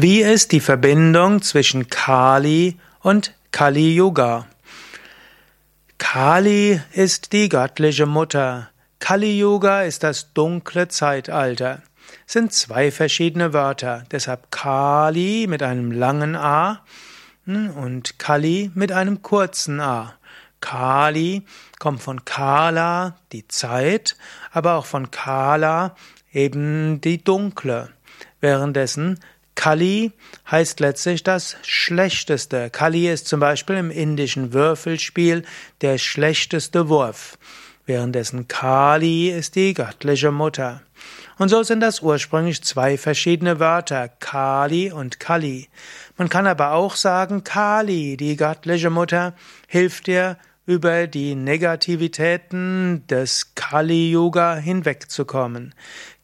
[0.00, 4.46] Wie ist die Verbindung zwischen Kali und Kali Yuga?
[5.98, 8.70] Kali ist die göttliche Mutter.
[9.00, 11.82] Kali Yuga ist das dunkle Zeitalter.
[12.28, 16.84] Es sind zwei verschiedene Wörter, deshalb Kali mit einem langen A
[17.46, 20.14] hm, und Kali mit einem kurzen A.
[20.60, 21.42] Kali
[21.80, 24.16] kommt von Kala, die Zeit,
[24.52, 25.96] aber auch von Kala,
[26.32, 27.88] eben die dunkle.
[28.40, 29.18] Währenddessen
[29.58, 30.12] Kali
[30.48, 32.70] heißt letztlich das Schlechteste.
[32.70, 35.42] Kali ist zum Beispiel im indischen Würfelspiel
[35.80, 37.36] der schlechteste Wurf,
[37.84, 40.82] währenddessen Kali ist die göttliche Mutter.
[41.38, 45.68] Und so sind das ursprünglich zwei verschiedene Wörter, Kali und Kali.
[46.16, 49.34] Man kann aber auch sagen, Kali, die göttliche Mutter,
[49.66, 50.36] hilft dir
[50.68, 55.74] über die Negativitäten des Kali-Yoga hinwegzukommen.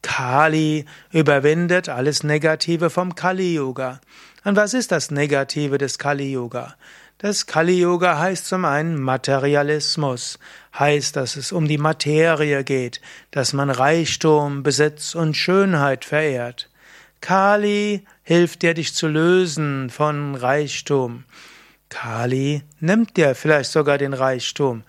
[0.03, 4.01] Kali überwindet alles Negative vom Kali-Yoga.
[4.43, 6.75] Und was ist das Negative des Kali-Yoga?
[7.17, 10.37] Das Kali-Yoga heißt zum einen Materialismus,
[10.77, 16.69] heißt, dass es um die Materie geht, dass man Reichtum, Besitz und Schönheit verehrt.
[17.19, 21.23] Kali hilft dir, dich zu lösen von Reichtum.
[21.95, 24.83] Kali nimmt dir vielleicht sogar den Reichtum,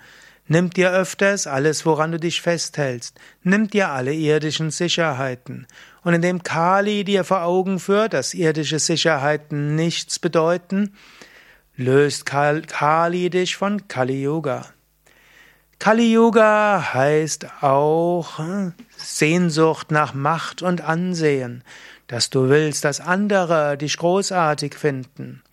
[0.48, 5.68] nimmt dir öfters alles, woran du dich festhältst, nimmt dir alle irdischen Sicherheiten.
[6.02, 10.96] Und indem Kali dir vor Augen führt, dass irdische Sicherheiten nichts bedeuten,
[11.76, 14.66] löst Kali dich von Kali Yoga.
[15.78, 21.62] Kali Yoga heißt auch hm, Sehnsucht nach Macht und Ansehen,
[22.08, 25.44] dass du willst, dass andere dich großartig finden.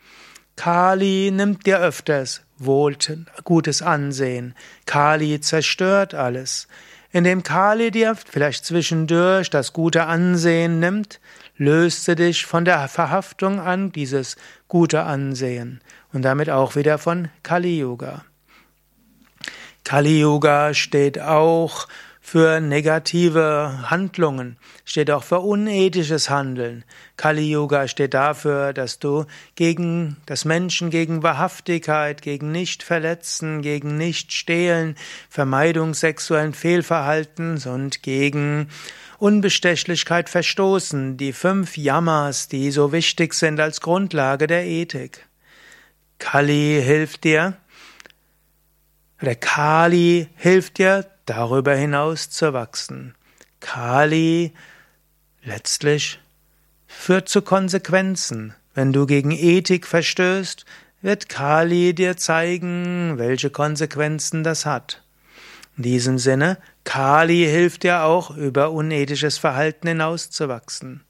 [0.56, 2.96] Kali nimmt dir öfters wohl
[3.44, 4.56] gutes Ansehen.
[4.86, 6.68] Kali zerstört alles.
[7.12, 11.20] Indem Kali dir vielleicht zwischendurch das gute Ansehen nimmt,
[11.58, 14.36] löst sie dich von der Verhaftung an dieses
[14.68, 15.82] gute Ansehen
[16.12, 18.26] und damit auch wieder von Kali Yoga.
[19.84, 21.88] Kali Yoga steht auch
[22.26, 26.86] für negative Handlungen, steht auch für unethisches Handeln.
[27.18, 29.26] Kali Yoga steht dafür, dass du
[29.56, 34.96] gegen das Menschen gegen Wahrhaftigkeit, gegen Nichtverletzen, gegen Nichtstehlen,
[35.30, 38.70] Vermeidung sexuellen Fehlverhaltens und gegen
[39.20, 45.28] Unbestechlichkeit verstoßen, die fünf Yamas, die so wichtig sind als Grundlage der Ethik.
[46.20, 47.58] Kali hilft dir,
[49.22, 53.16] oder Kali hilft dir, darüber hinaus zu wachsen.
[53.60, 54.54] Kali
[55.44, 56.20] letztlich
[56.88, 58.54] führt zu Konsequenzen.
[58.74, 60.66] Wenn du gegen Ethik verstößt,
[61.02, 65.04] wird Kali dir zeigen, welche Konsequenzen das hat.
[65.78, 71.04] In diesem Sinne, Kali hilft dir auch, über unethisches Verhalten hinauszuwachsen.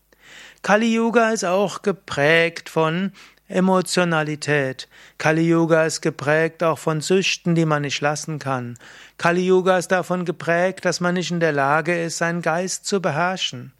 [0.61, 3.11] Kali Yuga ist auch geprägt von
[3.53, 4.87] Emotionalität.
[5.17, 8.77] Kali Yuga ist geprägt auch von Süchten, die man nicht lassen kann.
[9.17, 13.01] Kali Yuga ist davon geprägt, dass man nicht in der Lage ist, seinen Geist zu
[13.01, 13.73] beherrschen,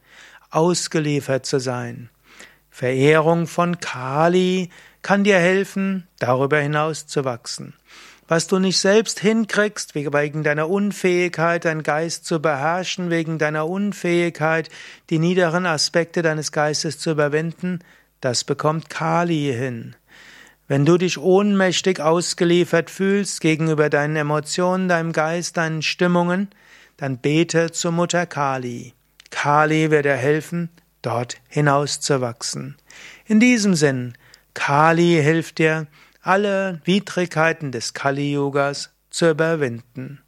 [0.51, 2.09] ausgeliefert zu sein.
[2.69, 4.69] Verehrung von Kali
[5.01, 7.73] kann dir helfen, darüber hinaus zu wachsen.
[8.27, 14.69] Was du nicht selbst hinkriegst, wegen deiner Unfähigkeit, deinen Geist zu beherrschen, wegen deiner Unfähigkeit,
[15.09, 17.79] die niederen Aspekte deines Geistes zu überwinden,
[18.23, 19.95] das bekommt Kali hin.
[20.67, 26.47] Wenn du dich ohnmächtig ausgeliefert fühlst gegenüber deinen Emotionen, deinem Geist, deinen Stimmungen,
[26.95, 28.93] dann bete zur Mutter Kali.
[29.29, 30.69] Kali wird dir helfen,
[31.01, 32.77] dort hinauszuwachsen.
[33.25, 34.13] In diesem Sinn,
[34.53, 35.87] Kali hilft dir,
[36.21, 40.21] alle Widrigkeiten des Kali-Yogas zu überwinden.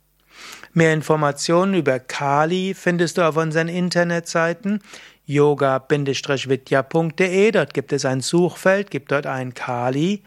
[0.74, 4.82] Mehr Informationen über Kali findest du auf unseren Internetseiten
[5.26, 7.52] yoga-vidya.de.
[7.52, 10.24] Dort gibt es ein Suchfeld, gib dort ein Kali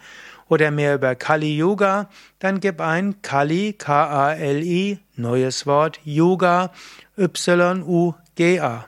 [0.49, 6.73] oder mehr über Kali Yoga, dann gib ein Kali, K-A-L-I, neues Wort, Yoga,
[7.17, 8.87] Y-U-G-A.